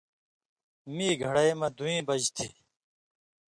مِیں 0.95 1.13
گھڑئی 1.23 1.51
مہ 1.59 1.67
دُوئیں 1.77 2.05
بج 2.07 2.23
تھی۔ 2.35 2.47